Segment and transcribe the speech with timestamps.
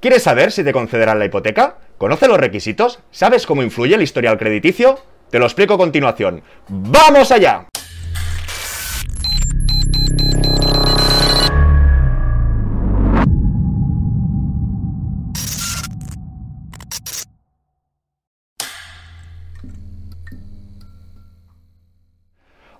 [0.00, 1.78] ¿Quieres saber si te concederán la hipoteca?
[1.98, 3.00] ¿Conoce los requisitos?
[3.10, 5.00] ¿Sabes cómo influye el historial crediticio?
[5.28, 6.40] Te lo explico a continuación.
[6.68, 7.66] ¡Vamos allá!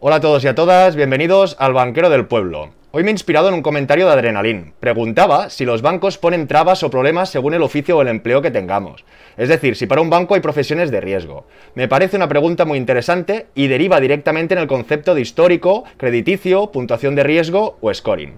[0.00, 2.70] Hola a todos y a todas, bienvenidos al Banquero del Pueblo.
[2.92, 4.72] Hoy me he inspirado en un comentario de Adrenalin.
[4.78, 8.52] Preguntaba si los bancos ponen trabas o problemas según el oficio o el empleo que
[8.52, 9.04] tengamos.
[9.36, 11.48] Es decir, si para un banco hay profesiones de riesgo.
[11.74, 16.70] Me parece una pregunta muy interesante y deriva directamente en el concepto de histórico, crediticio,
[16.70, 18.34] puntuación de riesgo o scoring.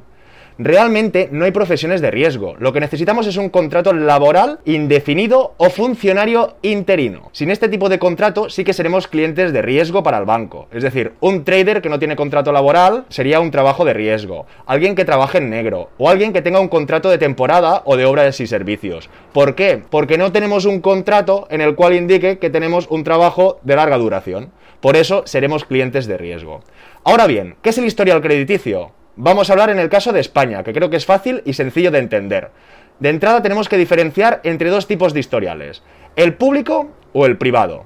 [0.63, 2.55] Realmente no hay profesiones de riesgo.
[2.59, 7.31] Lo que necesitamos es un contrato laboral indefinido o funcionario interino.
[7.33, 10.69] Sin este tipo de contrato sí que seremos clientes de riesgo para el banco.
[10.71, 14.45] Es decir, un trader que no tiene contrato laboral sería un trabajo de riesgo.
[14.67, 15.89] Alguien que trabaje en negro.
[15.97, 19.09] O alguien que tenga un contrato de temporada o de obras y servicios.
[19.33, 19.83] ¿Por qué?
[19.89, 23.97] Porque no tenemos un contrato en el cual indique que tenemos un trabajo de larga
[23.97, 24.53] duración.
[24.83, 26.61] Por eso seremos clientes de riesgo.
[27.03, 29.00] Ahora bien, ¿qué es el historial crediticio?
[29.23, 31.91] Vamos a hablar en el caso de España, que creo que es fácil y sencillo
[31.91, 32.53] de entender.
[33.01, 35.83] De entrada tenemos que diferenciar entre dos tipos de historiales,
[36.17, 37.85] el público o el privado.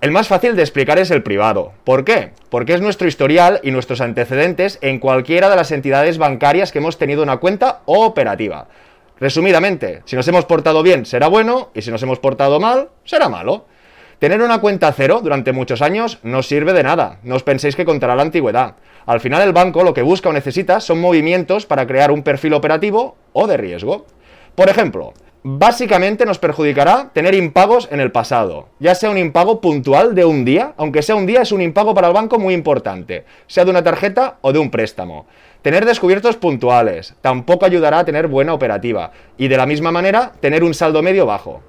[0.00, 1.72] El más fácil de explicar es el privado.
[1.82, 2.30] ¿Por qué?
[2.50, 6.98] Porque es nuestro historial y nuestros antecedentes en cualquiera de las entidades bancarias que hemos
[6.98, 8.68] tenido una cuenta o operativa.
[9.18, 13.28] Resumidamente, si nos hemos portado bien será bueno y si nos hemos portado mal será
[13.28, 13.66] malo.
[14.18, 17.84] Tener una cuenta cero durante muchos años no sirve de nada, no os penséis que
[17.84, 18.74] contará la antigüedad.
[19.06, 22.54] Al final el banco lo que busca o necesita son movimientos para crear un perfil
[22.54, 24.06] operativo o de riesgo.
[24.56, 25.12] Por ejemplo,
[25.44, 30.44] básicamente nos perjudicará tener impagos en el pasado, ya sea un impago puntual de un
[30.44, 33.70] día, aunque sea un día es un impago para el banco muy importante, sea de
[33.70, 35.26] una tarjeta o de un préstamo.
[35.62, 40.64] Tener descubiertos puntuales tampoco ayudará a tener buena operativa y de la misma manera tener
[40.64, 41.62] un saldo medio bajo.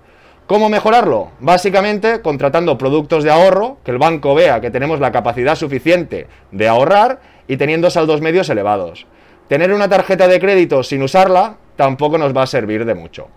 [0.50, 1.30] ¿Cómo mejorarlo?
[1.42, 6.68] Básicamente contratando productos de ahorro, que el banco vea que tenemos la capacidad suficiente de
[6.68, 9.06] ahorrar y teniendo saldos medios elevados.
[9.48, 13.28] Tener una tarjeta de crédito sin usarla tampoco nos va a servir de mucho.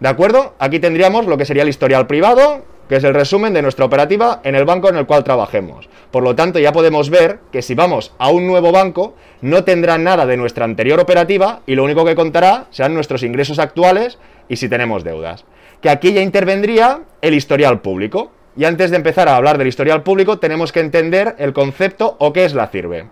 [0.00, 0.52] ¿De acuerdo?
[0.58, 4.42] Aquí tendríamos lo que sería el historial privado, que es el resumen de nuestra operativa
[4.44, 5.88] en el banco en el cual trabajemos.
[6.10, 9.96] Por lo tanto, ya podemos ver que si vamos a un nuevo banco, no tendrá
[9.96, 14.18] nada de nuestra anterior operativa y lo único que contará serán nuestros ingresos actuales
[14.50, 15.46] y si tenemos deudas
[15.80, 18.32] que aquí ya intervendría el historial público.
[18.56, 22.32] Y antes de empezar a hablar del historial público, tenemos que entender el concepto o
[22.32, 23.08] qué es la CIRBE.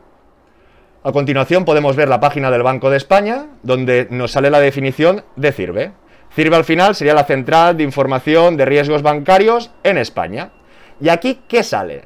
[1.05, 5.25] A continuación podemos ver la página del Banco de España, donde nos sale la definición
[5.37, 5.93] de CIRBE.
[6.35, 10.51] CIRBE al final sería la Central de Información de Riesgos Bancarios en España.
[11.01, 12.03] ¿Y aquí qué sale?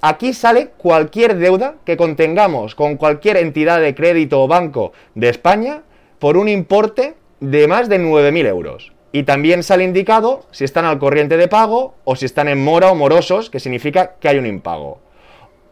[0.00, 5.82] Aquí sale cualquier deuda que contengamos con cualquier entidad de crédito o banco de España
[6.18, 8.95] por un importe de más de 9.000 euros.
[9.12, 12.90] Y también sale indicado si están al corriente de pago o si están en mora
[12.90, 15.00] o morosos, que significa que hay un impago.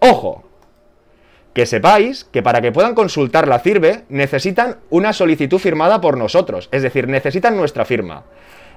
[0.00, 0.44] Ojo,
[1.54, 6.68] que sepáis que para que puedan consultar la CIRBE necesitan una solicitud firmada por nosotros,
[6.72, 8.24] es decir, necesitan nuestra firma.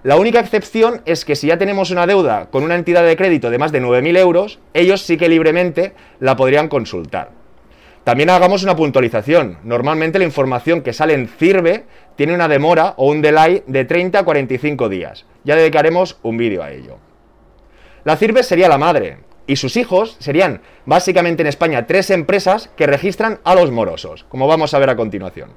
[0.04, 3.50] La única excepción es que si ya tenemos una deuda con una entidad de crédito
[3.50, 7.32] de más de 9.000 euros, ellos sí que libremente la podrían consultar.
[8.08, 9.58] También hagamos una puntualización.
[9.66, 11.84] Normalmente la información que sale en CIRBE
[12.16, 15.26] tiene una demora o un delay de 30 a 45 días.
[15.44, 17.00] Ya dedicaremos un vídeo a ello.
[18.06, 22.88] La CIRBE sería la madre y sus hijos serían básicamente en España tres empresas que
[22.88, 25.50] registran a los morosos, como vamos a ver a continuación.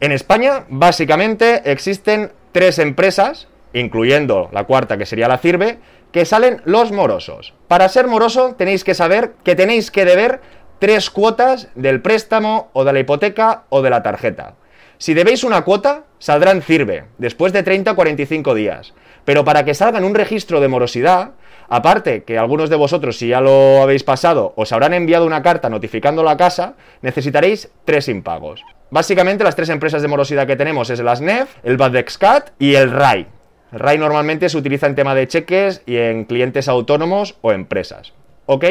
[0.00, 5.78] En España básicamente existen tres empresas, incluyendo la cuarta que sería la CIRBE,
[6.10, 7.54] que salen los morosos.
[7.68, 10.40] Para ser moroso tenéis que saber que tenéis que deber
[10.78, 14.54] tres cuotas del préstamo o de la hipoteca o de la tarjeta.
[14.98, 18.94] Si debéis una cuota, saldrá en CIRBE, después de 30 o 45 días.
[19.24, 21.32] Pero para que salga en un registro de morosidad,
[21.68, 25.68] aparte que algunos de vosotros, si ya lo habéis pasado, os habrán enviado una carta
[25.68, 28.62] notificando la casa, necesitaréis tres impagos.
[28.90, 32.90] Básicamente las tres empresas de morosidad que tenemos es el ASNEF, el Badexcat y el
[32.90, 33.26] RAI.
[33.72, 38.12] RAI normalmente se utiliza en tema de cheques y en clientes autónomos o empresas.
[38.46, 38.64] ¿Ok?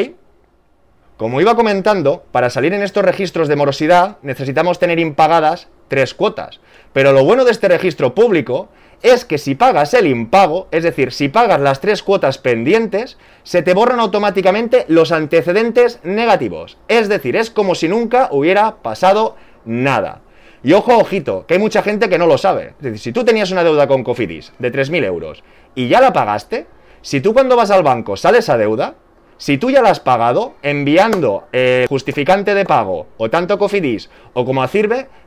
[1.16, 6.60] Como iba comentando, para salir en estos registros de morosidad necesitamos tener impagadas tres cuotas.
[6.92, 8.68] Pero lo bueno de este registro público
[9.02, 13.62] es que si pagas el impago, es decir, si pagas las tres cuotas pendientes, se
[13.62, 16.76] te borran automáticamente los antecedentes negativos.
[16.86, 20.20] Es decir, es como si nunca hubiera pasado nada.
[20.62, 22.74] Y ojo, ojito, que hay mucha gente que no lo sabe.
[22.78, 26.12] Es decir, si tú tenías una deuda con Cofidis de 3.000 euros y ya la
[26.12, 26.66] pagaste,
[27.00, 28.96] si tú cuando vas al banco sales a deuda,
[29.38, 31.44] Si tú ya la has pagado, enviando
[31.88, 34.68] justificante de pago o tanto Cofidis o como a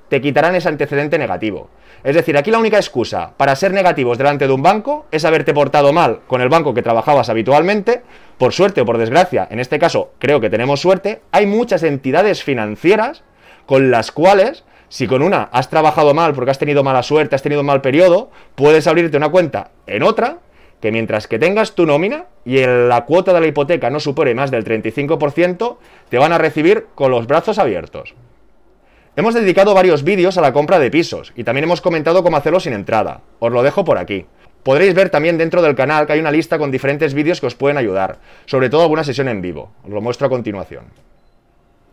[0.10, 1.70] te quitarán ese antecedente negativo.
[2.04, 5.54] Es decir, aquí la única excusa para ser negativos delante de un banco es haberte
[5.54, 8.02] portado mal con el banco que trabajabas habitualmente.
[8.38, 12.44] Por suerte o por desgracia, en este caso creo que tenemos suerte, hay muchas entidades
[12.44, 13.24] financieras
[13.66, 17.44] con las cuales, si con una has trabajado mal porque has tenido mala suerte, has
[17.44, 20.40] tenido un mal periodo, puedes abrirte una cuenta en otra
[20.82, 24.52] que mientras que tengas tu nómina y la cuota de la hipoteca no supere más
[24.52, 25.78] del 35%,
[26.10, 28.16] te van a recibir con los brazos abiertos.
[29.16, 32.60] Hemos dedicado varios vídeos a la compra de pisos y también hemos comentado cómo hacerlo
[32.60, 33.22] sin entrada.
[33.40, 34.26] Os lo dejo por aquí.
[34.64, 37.56] Podréis ver también dentro del canal que hay una lista con diferentes vídeos que os
[37.56, 39.72] pueden ayudar, sobre todo alguna sesión en vivo.
[39.84, 40.86] Os lo muestro a continuación.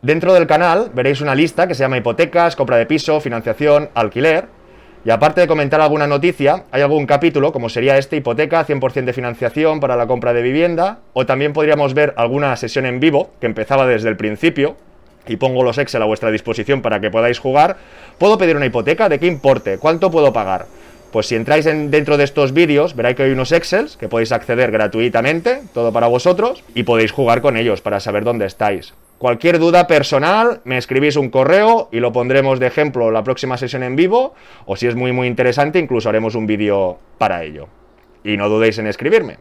[0.02, 4.46] Dentro del canal veréis una lista que se llama hipotecas, compra de piso, financiación, alquiler.
[5.06, 9.12] Y aparte de comentar alguna noticia, hay algún capítulo, como sería este, hipoteca, 100% de
[9.12, 13.46] financiación para la compra de vivienda, o también podríamos ver alguna sesión en vivo, que
[13.46, 14.74] empezaba desde el principio,
[15.24, 17.76] y pongo los Excel a vuestra disposición para que podáis jugar,
[18.18, 19.08] ¿puedo pedir una hipoteca?
[19.08, 19.78] ¿De qué importe?
[19.78, 20.66] ¿Cuánto puedo pagar?
[21.12, 24.32] Pues si entráis en, dentro de estos vídeos, veréis que hay unos Excels que podéis
[24.32, 28.92] acceder gratuitamente, todo para vosotros, y podéis jugar con ellos para saber dónde estáis.
[29.18, 33.82] Cualquier duda personal, me escribís un correo y lo pondremos de ejemplo la próxima sesión
[33.82, 34.34] en vivo,
[34.66, 37.68] o si es muy muy interesante, incluso haremos un vídeo para ello.
[38.24, 39.38] Y no dudéis en escribirme.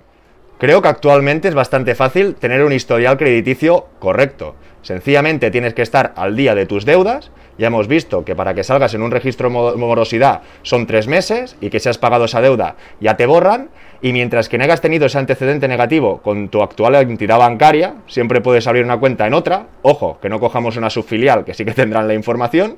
[0.58, 4.56] Creo que actualmente es bastante fácil tener un historial crediticio correcto.
[4.82, 7.32] Sencillamente tienes que estar al día de tus deudas.
[7.58, 11.58] Ya hemos visto que para que salgas en un registro de morosidad son tres meses
[11.60, 13.70] y que si has pagado esa deuda ya te borran.
[14.02, 18.42] Y mientras que no hayas tenido ese antecedente negativo con tu actual entidad bancaria, siempre
[18.42, 19.68] puedes abrir una cuenta en otra.
[19.82, 22.78] Ojo, que no cojamos una subfilial que sí que tendrán la información.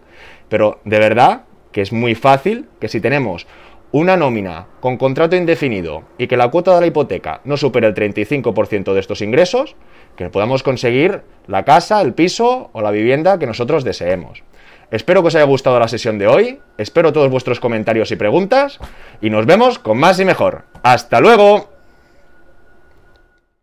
[0.50, 1.42] Pero de verdad
[1.72, 3.48] que es muy fácil que si tenemos
[3.92, 7.94] una nómina con contrato indefinido y que la cuota de la hipoteca no supere el
[7.94, 9.76] 35% de estos ingresos,
[10.16, 14.44] que podamos conseguir la casa, el piso o la vivienda que nosotros deseemos.
[14.90, 18.80] Espero que os haya gustado la sesión de hoy, espero todos vuestros comentarios y preguntas
[19.22, 20.64] y nos vemos con más y mejor.
[20.82, 21.77] ¡Hasta luego!